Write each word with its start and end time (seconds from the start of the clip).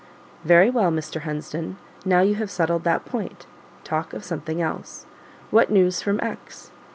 "Very 0.43 0.71
well, 0.71 0.89
Mr. 0.89 1.21
Hunsden; 1.21 1.77
now 2.05 2.21
you 2.21 2.33
have 2.33 2.49
settled 2.49 2.85
that 2.85 3.05
point, 3.05 3.45
talk 3.83 4.13
of 4.13 4.23
something 4.23 4.59
else. 4.59 5.05
What 5.51 5.69
news 5.69 6.01
from 6.01 6.19
X 6.23 6.71